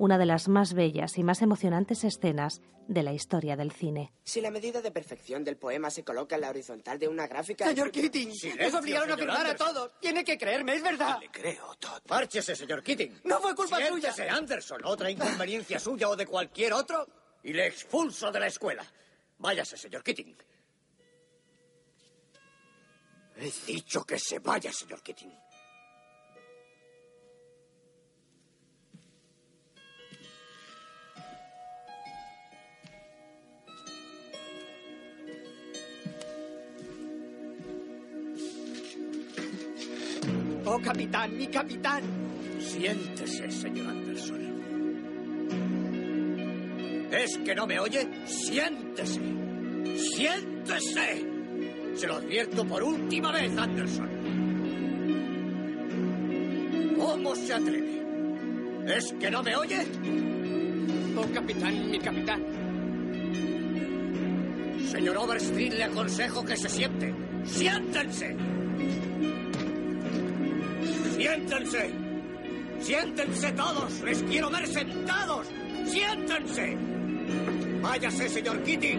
Una 0.00 0.16
de 0.16 0.24
las 0.24 0.48
más 0.48 0.72
bellas 0.72 1.18
y 1.18 1.22
más 1.22 1.42
emocionantes 1.42 2.04
escenas 2.04 2.62
de 2.88 3.02
la 3.02 3.12
historia 3.12 3.54
del 3.54 3.70
cine. 3.70 4.14
Si 4.24 4.40
la 4.40 4.50
medida 4.50 4.80
de 4.80 4.90
perfección 4.90 5.44
del 5.44 5.58
poema 5.58 5.90
se 5.90 6.02
coloca 6.02 6.36
en 6.36 6.40
la 6.40 6.48
horizontal 6.48 6.98
de 6.98 7.06
una 7.06 7.26
gráfica... 7.26 7.66
Señor 7.66 7.90
Keating, 7.90 8.30
nos 8.58 8.72
obligaron 8.72 9.12
a 9.12 9.16
firmar 9.18 9.46
a 9.46 9.54
todos. 9.54 9.92
Tiene 10.00 10.24
que 10.24 10.38
creerme, 10.38 10.76
es 10.76 10.82
verdad. 10.82 11.18
Le 11.20 11.30
creo, 11.30 11.74
Todd. 11.78 12.00
Márchese, 12.08 12.56
señor 12.56 12.82
Keating. 12.82 13.20
No 13.24 13.40
fue 13.40 13.54
culpa 13.54 13.76
Siéntese, 13.76 14.22
suya. 14.22 14.34
Anderson. 14.34 14.80
¿Otra 14.86 15.10
inconveniencia 15.10 15.78
suya 15.78 16.08
o 16.08 16.16
de 16.16 16.24
cualquier 16.24 16.72
otro? 16.72 17.06
Y 17.42 17.52
le 17.52 17.66
expulso 17.66 18.32
de 18.32 18.40
la 18.40 18.46
escuela. 18.46 18.82
Váyase, 19.36 19.76
señor 19.76 20.02
Keating. 20.02 20.34
He 23.36 23.52
dicho 23.66 24.02
que 24.04 24.18
se 24.18 24.38
vaya, 24.38 24.72
señor 24.72 25.02
Keating. 25.02 25.30
Capitán, 41.10 41.36
mi 41.36 41.46
capitán. 41.48 42.02
Siéntese, 42.60 43.50
señor 43.50 43.88
Anderson. 43.88 44.40
¿Es 47.10 47.38
que 47.38 47.54
no 47.54 47.66
me 47.66 47.80
oye? 47.80 48.08
Siéntese. 48.24 49.20
Siéntese. 50.14 51.26
Se 51.94 52.06
lo 52.06 52.14
advierto 52.14 52.64
por 52.64 52.82
última 52.82 53.32
vez, 53.32 53.56
Anderson. 53.58 54.08
¿Cómo 56.96 57.34
se 57.34 57.54
atreve? 57.54 58.02
¿Es 58.86 59.12
que 59.18 59.30
no 59.30 59.42
me 59.42 59.56
oye? 59.56 59.84
Oh, 61.16 61.26
capitán, 61.34 61.90
mi 61.90 61.98
capitán. 61.98 62.42
Señor 64.88 65.16
Overstreet, 65.16 65.72
le 65.74 65.84
aconsejo 65.84 66.44
que 66.44 66.56
se 66.56 66.68
siente. 66.68 67.12
¡Siéntense! 67.44 68.36
¡Siéntense! 71.20 71.90
¡Siéntense 72.80 73.52
todos! 73.52 74.00
¡Les 74.00 74.22
quiero 74.22 74.48
ver 74.48 74.66
sentados! 74.66 75.46
¡Siéntense! 75.84 76.78
Váyase, 77.82 78.26
señor 78.30 78.62
Kitty. 78.62 78.98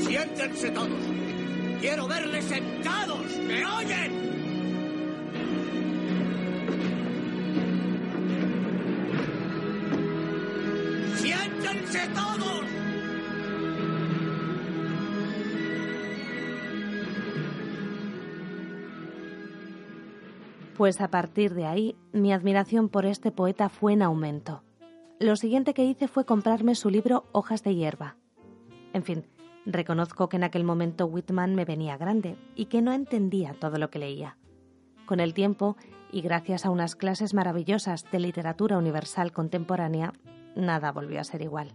Siéntense 0.00 0.70
todos. 0.70 1.02
Quiero 1.80 2.08
verles 2.08 2.44
sentados. 2.46 3.38
¿Me 3.46 3.64
oyen? 3.64 4.10
¡Siéntense 11.22 12.08
todos! 12.16 12.59
Pues 20.80 21.02
a 21.02 21.08
partir 21.08 21.52
de 21.52 21.66
ahí, 21.66 21.94
mi 22.14 22.32
admiración 22.32 22.88
por 22.88 23.04
este 23.04 23.30
poeta 23.30 23.68
fue 23.68 23.92
en 23.92 24.00
aumento. 24.00 24.62
Lo 25.18 25.36
siguiente 25.36 25.74
que 25.74 25.84
hice 25.84 26.08
fue 26.08 26.24
comprarme 26.24 26.74
su 26.74 26.88
libro 26.88 27.26
Hojas 27.32 27.62
de 27.62 27.74
hierba. 27.74 28.16
En 28.94 29.02
fin, 29.02 29.26
reconozco 29.66 30.30
que 30.30 30.38
en 30.38 30.44
aquel 30.44 30.64
momento 30.64 31.04
Whitman 31.04 31.54
me 31.54 31.66
venía 31.66 31.98
grande 31.98 32.38
y 32.56 32.64
que 32.64 32.80
no 32.80 32.94
entendía 32.94 33.52
todo 33.60 33.76
lo 33.76 33.90
que 33.90 33.98
leía. 33.98 34.38
Con 35.04 35.20
el 35.20 35.34
tiempo, 35.34 35.76
y 36.10 36.22
gracias 36.22 36.64
a 36.64 36.70
unas 36.70 36.96
clases 36.96 37.34
maravillosas 37.34 38.10
de 38.10 38.18
literatura 38.18 38.78
universal 38.78 39.32
contemporánea, 39.32 40.14
nada 40.56 40.92
volvió 40.92 41.20
a 41.20 41.24
ser 41.24 41.42
igual. 41.42 41.74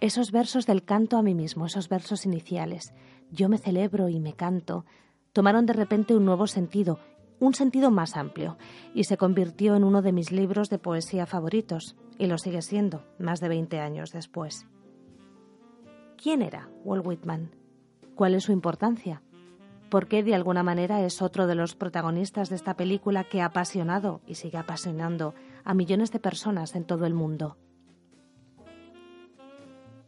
Esos 0.00 0.32
versos 0.32 0.66
del 0.66 0.82
canto 0.82 1.16
a 1.16 1.22
mí 1.22 1.36
mismo, 1.36 1.66
esos 1.66 1.88
versos 1.88 2.26
iniciales, 2.26 2.92
yo 3.30 3.48
me 3.48 3.58
celebro 3.58 4.08
y 4.08 4.18
me 4.18 4.32
canto, 4.32 4.84
tomaron 5.32 5.64
de 5.64 5.74
repente 5.74 6.16
un 6.16 6.24
nuevo 6.24 6.48
sentido 6.48 6.98
un 7.42 7.54
sentido 7.54 7.90
más 7.90 8.16
amplio, 8.16 8.56
y 8.94 9.02
se 9.02 9.16
convirtió 9.16 9.74
en 9.74 9.82
uno 9.82 10.00
de 10.00 10.12
mis 10.12 10.30
libros 10.30 10.70
de 10.70 10.78
poesía 10.78 11.26
favoritos, 11.26 11.96
y 12.16 12.26
lo 12.26 12.38
sigue 12.38 12.62
siendo, 12.62 13.04
más 13.18 13.40
de 13.40 13.48
20 13.48 13.80
años 13.80 14.12
después. 14.12 14.68
¿Quién 16.16 16.40
era 16.40 16.68
Walt 16.84 17.04
Whitman? 17.04 17.50
¿Cuál 18.14 18.36
es 18.36 18.44
su 18.44 18.52
importancia? 18.52 19.22
¿Por 19.90 20.06
qué 20.06 20.22
de 20.22 20.36
alguna 20.36 20.62
manera 20.62 21.04
es 21.04 21.20
otro 21.20 21.48
de 21.48 21.56
los 21.56 21.74
protagonistas 21.74 22.48
de 22.48 22.54
esta 22.54 22.76
película 22.76 23.24
que 23.24 23.40
ha 23.40 23.46
apasionado 23.46 24.20
y 24.24 24.36
sigue 24.36 24.58
apasionando 24.58 25.34
a 25.64 25.74
millones 25.74 26.12
de 26.12 26.20
personas 26.20 26.76
en 26.76 26.84
todo 26.84 27.06
el 27.06 27.14
mundo? 27.14 27.56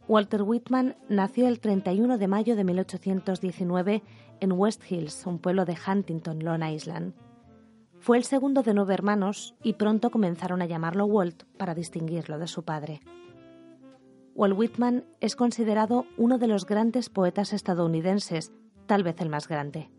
Walter 0.07 0.43
Whitman 0.43 0.95
nació 1.09 1.47
el 1.47 1.59
31 1.59 2.17
de 2.17 2.27
mayo 2.27 2.55
de 2.55 2.63
1819 2.63 4.03
en 4.39 4.51
West 4.51 4.81
Hills, 4.89 5.25
un 5.25 5.39
pueblo 5.39 5.65
de 5.65 5.75
Huntington, 5.75 6.43
Long 6.43 6.63
Island. 6.63 7.13
Fue 7.99 8.17
el 8.17 8.23
segundo 8.23 8.61
de 8.63 8.73
nueve 8.73 8.93
hermanos 8.93 9.55
y 9.63 9.73
pronto 9.73 10.11
comenzaron 10.11 10.61
a 10.61 10.65
llamarlo 10.65 11.05
Walt 11.05 11.43
para 11.57 11.73
distinguirlo 11.73 12.37
de 12.37 12.47
su 12.47 12.63
padre. 12.63 13.01
Walt 14.35 14.57
Whitman 14.57 15.05
es 15.21 15.35
considerado 15.35 16.05
uno 16.17 16.37
de 16.37 16.47
los 16.47 16.65
grandes 16.65 17.09
poetas 17.09 17.53
estadounidenses, 17.53 18.51
tal 18.85 19.03
vez 19.03 19.19
el 19.21 19.29
más 19.29 19.47
grande. 19.47 19.89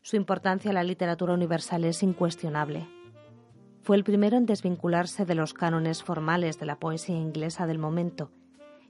Su 0.00 0.16
importancia 0.16 0.70
en 0.70 0.74
la 0.74 0.84
literatura 0.84 1.34
universal 1.34 1.84
es 1.84 2.02
incuestionable. 2.02 2.88
Fue 3.82 3.96
el 3.96 4.04
primero 4.04 4.36
en 4.36 4.46
desvincularse 4.46 5.26
de 5.26 5.34
los 5.34 5.52
cánones 5.52 6.02
formales 6.02 6.58
de 6.58 6.66
la 6.66 6.78
poesía 6.78 7.16
inglesa 7.16 7.66
del 7.66 7.78
momento 7.78 8.30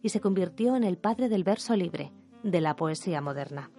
y 0.01 0.11
se 0.11 0.21
convirtió 0.21 0.77
en 0.77 0.85
el 0.85 0.97
padre 0.97 1.29
del 1.29 1.43
verso 1.43 1.75
libre, 1.75 2.13
de 2.45 2.61
la 2.61 2.77
poesía 2.77 3.21
moderna. 3.21 3.71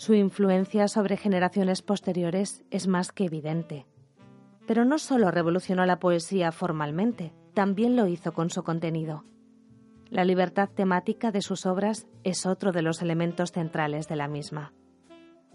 Su 0.00 0.14
influencia 0.14 0.88
sobre 0.88 1.18
generaciones 1.18 1.82
posteriores 1.82 2.64
es 2.70 2.88
más 2.88 3.12
que 3.12 3.26
evidente. 3.26 3.84
Pero 4.66 4.86
no 4.86 4.98
solo 4.98 5.30
revolucionó 5.30 5.84
la 5.84 5.98
poesía 5.98 6.52
formalmente, 6.52 7.34
también 7.52 7.96
lo 7.96 8.06
hizo 8.06 8.32
con 8.32 8.48
su 8.48 8.62
contenido. 8.62 9.26
La 10.08 10.24
libertad 10.24 10.70
temática 10.70 11.32
de 11.32 11.42
sus 11.42 11.66
obras 11.66 12.06
es 12.24 12.46
otro 12.46 12.72
de 12.72 12.80
los 12.80 13.02
elementos 13.02 13.52
centrales 13.52 14.08
de 14.08 14.16
la 14.16 14.26
misma. 14.26 14.72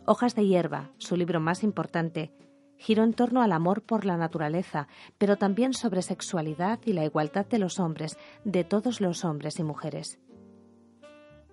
Hojas 0.05 0.35
de 0.35 0.45
hierba, 0.45 0.91
su 0.99 1.17
libro 1.17 1.39
más 1.39 1.63
importante, 1.63 2.31
giró 2.77 3.03
en 3.03 3.13
torno 3.13 3.41
al 3.41 3.51
amor 3.51 3.81
por 3.81 4.05
la 4.05 4.15
naturaleza, 4.15 4.87
pero 5.17 5.37
también 5.37 5.73
sobre 5.73 6.03
sexualidad 6.03 6.79
y 6.85 6.93
la 6.93 7.03
igualdad 7.03 7.47
de 7.47 7.57
los 7.57 7.79
hombres, 7.79 8.15
de 8.43 8.63
todos 8.63 9.01
los 9.01 9.25
hombres 9.25 9.57
y 9.57 9.63
mujeres. 9.63 10.19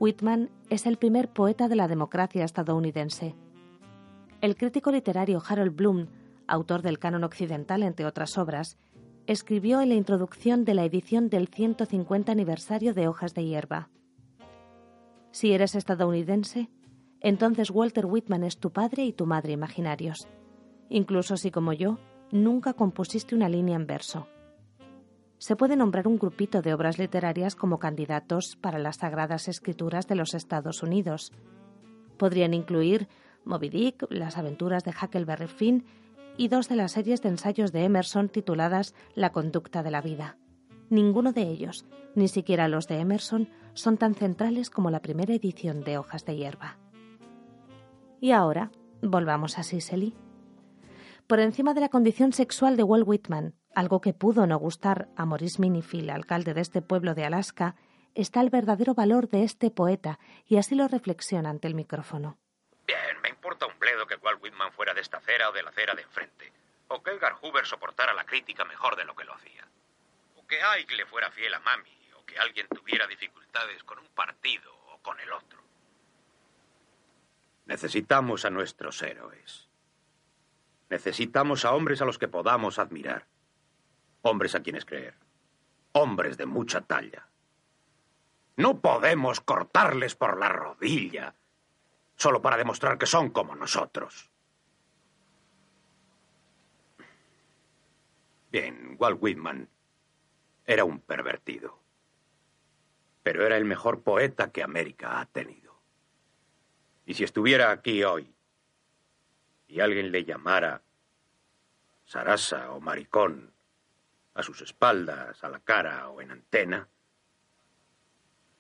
Whitman 0.03 0.51
es 0.69 0.87
el 0.87 0.97
primer 0.97 1.29
poeta 1.29 1.69
de 1.69 1.77
la 1.77 1.87
democracia 1.87 2.45
estadounidense. 2.45 3.37
El 4.41 4.57
crítico 4.57 4.91
literario 4.91 5.41
Harold 5.47 5.77
Bloom, 5.77 6.09
autor 6.49 6.83
del 6.83 6.99
canon 6.99 7.23
occidental 7.23 7.85
entre 7.85 8.05
otras 8.05 8.37
obras, 8.37 8.79
escribió 9.29 9.81
en 9.81 9.91
la 9.91 9.95
introducción 9.95 10.65
de 10.65 10.75
la 10.75 10.85
edición 10.85 11.29
del 11.29 11.47
150 11.47 12.33
aniversario 12.33 12.95
de 12.95 13.07
Hojas 13.07 13.33
de 13.35 13.45
Hierba. 13.45 13.91
Si 15.31 15.53
eres 15.53 15.77
estadounidense, 15.77 16.69
entonces 17.21 17.71
Walter 17.71 18.07
Whitman 18.07 18.43
es 18.43 18.59
tu 18.59 18.73
padre 18.73 19.05
y 19.05 19.13
tu 19.13 19.27
madre 19.27 19.53
imaginarios, 19.53 20.27
incluso 20.89 21.37
si 21.37 21.53
como 21.53 21.75
yo 21.75 22.01
nunca 22.33 22.73
compusiste 22.73 23.37
una 23.37 23.49
línea 23.49 23.77
en 23.77 23.87
verso 23.87 24.27
se 25.43 25.57
puede 25.57 25.75
nombrar 25.75 26.07
un 26.07 26.19
grupito 26.19 26.63
de 26.63 26.73
obras 26.73 27.01
literarias 27.01 27.57
como 27.57 27.81
candidatos 27.81 28.55
para 28.55 28.79
las 28.79 28.99
Sagradas 28.99 29.49
Escrituras 29.49 30.07
de 30.07 30.15
los 30.15 30.35
Estados 30.35 30.85
Unidos. 30.85 31.33
Podrían 32.17 32.55
incluir 32.55 33.09
Moby 33.45 33.69
Dick, 33.69 34.07
Las 34.09 34.39
aventuras 34.39 34.85
de 34.85 34.93
Huckleberry 34.93 35.49
Finn 35.49 35.85
y 36.37 36.47
dos 36.47 36.69
de 36.69 36.77
las 36.77 36.93
series 36.93 37.23
de 37.23 37.31
ensayos 37.31 37.73
de 37.73 37.83
Emerson 37.83 38.29
tituladas 38.29 38.95
La 39.17 39.33
conducta 39.33 39.83
de 39.83 39.91
la 39.91 40.01
vida. 40.01 40.37
Ninguno 40.91 41.33
de 41.33 41.43
ellos, 41.43 41.87
ni 42.15 42.29
siquiera 42.29 42.69
los 42.69 42.87
de 42.87 43.01
Emerson, 43.01 43.49
son 43.75 43.97
tan 43.97 44.15
centrales 44.15 44.71
como 44.71 44.91
la 44.91 45.03
primera 45.03 45.35
edición 45.35 45.83
de 45.83 45.99
Hojas 45.99 46.25
de 46.25 46.37
Hierba. 46.37 46.79
Y 48.21 48.31
ahora, 48.31 48.71
volvamos 49.03 49.59
a 49.59 49.65
Sicily. 49.65 50.15
Por 51.27 51.41
encima 51.41 51.75
de 51.75 51.81
la 51.81 51.89
condición 51.89 52.33
sexual 52.33 52.77
de 52.77 52.85
Walt 52.85 53.09
Whitman, 53.09 53.57
algo 53.75 54.01
que 54.01 54.13
pudo 54.13 54.47
no 54.47 54.59
gustar 54.59 55.09
a 55.17 55.27
Maurice 55.27 55.61
Minifield, 55.61 56.11
alcalde 56.11 56.55
de 56.55 56.61
este 56.61 56.83
pueblo 56.83 57.15
de 57.15 57.25
Alaska, 57.25 57.77
está 58.15 58.41
el 58.41 58.51
verdadero 58.51 58.95
valor 58.95 59.29
de 59.29 59.45
este 59.45 59.71
poeta, 59.71 60.19
y 60.47 60.57
así 60.59 60.75
lo 60.75 60.89
reflexiona 60.89 61.51
ante 61.51 61.69
el 61.69 61.75
micrófono. 61.75 62.39
Bien, 62.87 63.21
me 63.23 63.31
importa 63.31 63.67
un 63.67 63.79
bledo 63.79 64.07
que 64.07 64.17
Walt 64.17 64.43
Whitman 64.43 64.73
fuera 64.73 64.95
de 64.95 65.01
esta 65.01 65.19
acera 65.19 65.51
o 65.51 65.53
de 65.53 65.63
la 65.63 65.71
acera 65.71 65.95
de 65.95 66.03
enfrente, 66.03 66.53
o 66.89 67.03
que 67.03 67.11
Edgar 67.11 67.35
Hoover 67.41 67.67
soportara 67.67 68.13
la 68.13 68.25
crítica 68.25 68.65
mejor 68.65 68.97
de 68.97 69.05
lo 69.05 69.15
que 69.15 69.25
lo 69.25 69.35
hacía, 69.35 69.67
o 70.37 70.47
que 70.47 70.63
Ike 70.63 70.97
le 70.97 71.07
fuera 71.07 71.31
fiel 71.31 71.55
a 71.55 71.61
Mami, 71.61 72.11
o 72.19 72.25
que 72.25 72.39
alguien 72.39 72.69
tuviera 72.69 73.07
dificultades 73.07 73.83
con 73.85 73.99
un 73.99 74.09
partido 74.09 74.73
o 74.93 74.99
con 74.99 75.19
el 75.21 75.33
otro. 75.33 75.63
Necesitamos 77.65 78.45
a 78.45 78.51
nuestros 78.51 79.01
héroes. 79.03 79.69
Necesitamos 80.91 81.65
a 81.65 81.73
hombres 81.73 82.03
a 82.03 82.05
los 82.05 82.19
que 82.19 82.29
podamos 82.29 82.79
admirar. 82.79 83.27
Hombres 84.23 84.55
a 84.55 84.63
quienes 84.63 84.85
creer. 84.85 85.15
Hombres 85.93 86.37
de 86.37 86.47
mucha 86.47 86.81
talla. 86.81 87.29
No 88.57 88.81
podemos 88.81 89.41
cortarles 89.41 90.15
por 90.15 90.39
la 90.39 90.49
rodilla 90.49 91.35
solo 92.17 92.41
para 92.41 92.57
demostrar 92.57 92.99
que 92.99 93.07
son 93.07 93.31
como 93.31 93.55
nosotros. 93.57 94.31
Bien, 98.51 98.97
Walt 98.99 99.19
Whitman 99.21 99.69
era 100.67 100.85
un 100.85 101.01
pervertido. 101.01 101.79
Pero 103.23 103.47
era 103.47 103.57
el 103.57 103.65
mejor 103.65 104.03
poeta 104.03 104.53
que 104.53 104.63
América 104.63 105.21
ha 105.21 105.27
tenido. 105.27 105.75
Y 107.07 107.15
si 107.15 107.25
estuviera 107.25 107.71
aquí 107.71 108.05
hoy 108.05 108.33
y 109.67 109.81
alguien 109.81 110.13
le 110.13 110.25
llamara 110.25 110.83
Sarasa 112.05 112.73
o 112.73 112.81
maricón 112.81 113.52
a 114.35 114.43
sus 114.43 114.63
espaldas, 114.63 115.43
a 115.43 115.49
la 115.49 115.61
cara 115.61 116.09
o 116.09 116.21
en 116.21 116.31
antena, 116.31 116.89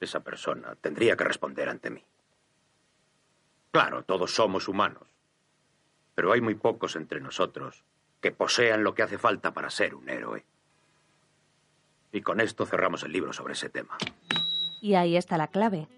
esa 0.00 0.20
persona 0.20 0.74
tendría 0.76 1.16
que 1.16 1.24
responder 1.24 1.68
ante 1.68 1.90
mí. 1.90 2.04
Claro, 3.70 4.02
todos 4.02 4.34
somos 4.34 4.68
humanos, 4.68 5.08
pero 6.14 6.32
hay 6.32 6.40
muy 6.40 6.54
pocos 6.54 6.96
entre 6.96 7.20
nosotros 7.20 7.84
que 8.20 8.32
posean 8.32 8.84
lo 8.84 8.94
que 8.94 9.02
hace 9.02 9.18
falta 9.18 9.52
para 9.52 9.70
ser 9.70 9.94
un 9.94 10.08
héroe. 10.08 10.44
Y 12.12 12.20
con 12.20 12.40
esto 12.40 12.66
cerramos 12.66 13.02
el 13.02 13.12
libro 13.12 13.32
sobre 13.32 13.54
ese 13.54 13.70
tema. 13.70 13.96
Y 14.82 14.94
ahí 14.94 15.16
está 15.16 15.38
la 15.38 15.48
clave. 15.48 15.88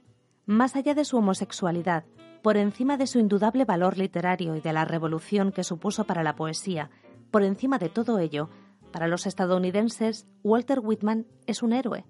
Más 0.46 0.76
allá 0.76 0.94
de 0.94 1.04
su 1.04 1.16
homosexualidad, 1.16 2.04
por 2.42 2.56
encima 2.56 2.96
de 2.96 3.06
su 3.06 3.18
indudable 3.18 3.64
valor 3.64 3.98
literario 3.98 4.54
y 4.54 4.60
de 4.60 4.72
la 4.72 4.84
revolución 4.84 5.50
que 5.50 5.64
supuso 5.64 6.04
para 6.04 6.22
la 6.22 6.36
poesía, 6.36 6.90
por 7.30 7.42
encima 7.42 7.78
de 7.78 7.88
todo 7.88 8.18
ello, 8.18 8.50
para 8.94 9.08
los 9.08 9.26
estadounidenses, 9.26 10.24
Walter 10.44 10.78
Whitman 10.80 11.26
es 11.48 11.64
un 11.64 11.72
héroe, 11.72 12.04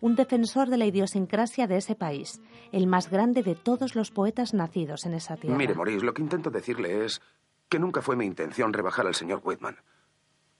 un 0.00 0.16
defensor 0.16 0.70
de 0.70 0.78
la 0.78 0.86
idiosincrasia 0.86 1.66
de 1.66 1.76
ese 1.76 1.96
país, 1.96 2.40
el 2.72 2.86
más 2.86 3.10
grande 3.10 3.42
de 3.42 3.54
todos 3.54 3.94
los 3.94 4.10
poetas 4.10 4.54
nacidos 4.54 5.04
en 5.04 5.12
esa 5.12 5.36
tierra. 5.36 5.58
Mire, 5.58 5.74
Maurice, 5.74 6.02
lo 6.02 6.14
que 6.14 6.22
intento 6.22 6.50
decirle 6.50 7.04
es 7.04 7.20
que 7.68 7.78
nunca 7.78 8.00
fue 8.00 8.16
mi 8.16 8.24
intención 8.24 8.72
rebajar 8.72 9.06
al 9.06 9.14
señor 9.14 9.42
Whitman. 9.44 9.76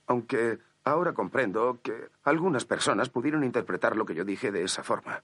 Aunque 0.06 0.58
ahora 0.84 1.14
comprendo 1.14 1.80
que 1.82 2.10
algunas 2.24 2.66
personas 2.66 3.08
pudieron 3.08 3.42
interpretar 3.42 3.96
lo 3.96 4.04
que 4.04 4.14
yo 4.14 4.26
dije 4.26 4.52
de 4.52 4.64
esa 4.64 4.82
forma. 4.82 5.22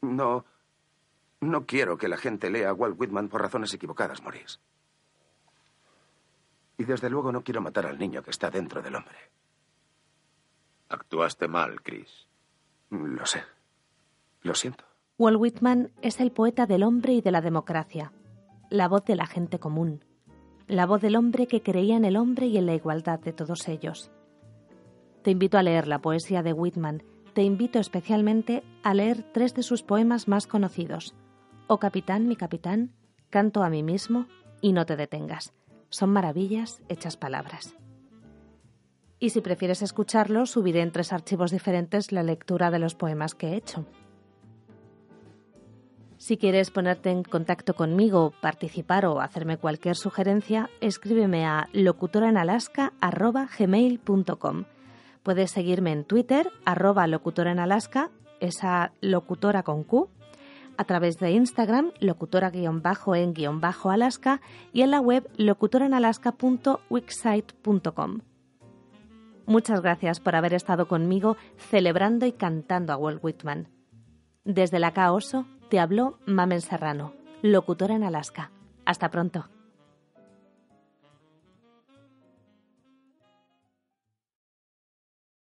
No. 0.00 0.44
No 1.40 1.64
quiero 1.64 1.96
que 1.96 2.08
la 2.08 2.16
gente 2.16 2.50
lea 2.50 2.70
a 2.70 2.74
Walt 2.74 3.00
Whitman 3.00 3.28
por 3.28 3.40
razones 3.40 3.72
equivocadas, 3.72 4.20
Maurice. 4.20 4.58
Y 6.76 6.82
desde 6.82 7.08
luego 7.08 7.30
no 7.30 7.44
quiero 7.44 7.60
matar 7.60 7.86
al 7.86 8.00
niño 8.00 8.24
que 8.24 8.32
está 8.32 8.50
dentro 8.50 8.82
del 8.82 8.96
hombre. 8.96 9.16
Actuaste 10.88 11.48
mal, 11.48 11.82
Chris. 11.82 12.26
Lo 12.90 13.26
sé. 13.26 13.42
Lo 14.42 14.54
siento. 14.54 14.84
Walt 15.18 15.38
Whitman 15.38 15.90
es 16.02 16.20
el 16.20 16.30
poeta 16.30 16.66
del 16.66 16.82
hombre 16.82 17.14
y 17.14 17.20
de 17.20 17.30
la 17.30 17.40
democracia, 17.40 18.12
la 18.70 18.86
voz 18.86 19.04
de 19.04 19.16
la 19.16 19.26
gente 19.26 19.58
común, 19.58 20.04
la 20.66 20.86
voz 20.86 21.00
del 21.00 21.16
hombre 21.16 21.46
que 21.46 21.62
creía 21.62 21.96
en 21.96 22.04
el 22.04 22.16
hombre 22.16 22.46
y 22.46 22.58
en 22.58 22.66
la 22.66 22.74
igualdad 22.74 23.18
de 23.20 23.32
todos 23.32 23.66
ellos. 23.68 24.10
Te 25.22 25.30
invito 25.30 25.58
a 25.58 25.62
leer 25.62 25.88
la 25.88 26.00
poesía 26.00 26.42
de 26.42 26.52
Whitman, 26.52 27.02
te 27.32 27.42
invito 27.42 27.78
especialmente 27.78 28.62
a 28.82 28.94
leer 28.94 29.22
tres 29.32 29.54
de 29.54 29.62
sus 29.62 29.82
poemas 29.82 30.28
más 30.28 30.46
conocidos, 30.46 31.14
Oh 31.68 31.78
capitán, 31.78 32.28
mi 32.28 32.36
capitán, 32.36 32.92
Canto 33.28 33.64
a 33.64 33.70
mí 33.70 33.82
mismo 33.82 34.26
y 34.60 34.72
No 34.72 34.86
te 34.86 34.96
detengas. 34.96 35.52
Son 35.88 36.10
maravillas 36.10 36.80
hechas 36.88 37.16
palabras. 37.16 37.76
Y 39.18 39.30
si 39.30 39.40
prefieres 39.40 39.82
escucharlo, 39.82 40.46
subiré 40.46 40.82
en 40.82 40.92
tres 40.92 41.12
archivos 41.12 41.50
diferentes 41.50 42.12
la 42.12 42.22
lectura 42.22 42.70
de 42.70 42.78
los 42.78 42.94
poemas 42.94 43.34
que 43.34 43.48
he 43.48 43.56
hecho. 43.56 43.84
Si 46.18 46.36
quieres 46.38 46.70
ponerte 46.70 47.10
en 47.10 47.22
contacto 47.22 47.74
conmigo, 47.74 48.32
participar 48.40 49.04
o 49.06 49.20
hacerme 49.20 49.58
cualquier 49.58 49.96
sugerencia, 49.96 50.70
escríbeme 50.80 51.44
a 51.46 51.68
locutoraenalaska.gmail.com. 51.72 54.64
Puedes 55.22 55.50
seguirme 55.50 55.92
en 55.92 56.04
Twitter, 56.04 56.50
arroba 56.64 57.06
locutora 57.06 57.52
en 57.52 57.58
Alaska, 57.58 58.10
esa 58.40 58.92
locutora 59.00 59.62
con 59.62 59.84
Q, 59.84 60.08
a 60.78 60.84
través 60.84 61.18
de 61.18 61.32
Instagram, 61.32 61.92
locutora-en-alaska 62.00 64.40
y 64.72 64.80
en 64.82 64.90
la 64.90 65.00
web 65.00 65.28
locutoraenalaska.wixsite.com. 65.36 68.20
Muchas 69.46 69.80
gracias 69.80 70.20
por 70.20 70.34
haber 70.34 70.54
estado 70.54 70.88
conmigo 70.88 71.36
celebrando 71.56 72.26
y 72.26 72.32
cantando 72.32 72.92
a 72.92 72.96
Walt 72.96 73.22
Whitman. 73.22 73.68
Desde 74.44 74.78
la 74.78 74.92
Caoso 74.92 75.46
te 75.70 75.78
habló 75.78 76.18
Mamen 76.26 76.60
Serrano, 76.60 77.14
locutora 77.42 77.94
en 77.94 78.04
Alaska. 78.04 78.50
Hasta 78.84 79.10
pronto. 79.10 79.46